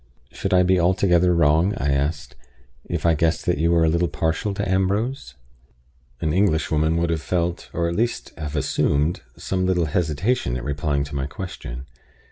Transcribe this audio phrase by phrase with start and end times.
[0.31, 2.35] "Should I be altogether wrong," I asked,
[2.89, 5.35] "if I guessed that you were a little partial to Ambrose?"
[6.19, 10.63] An Englishwoman would have felt, or would at least have assumed, some little hesitation at
[10.63, 11.85] replying to my question.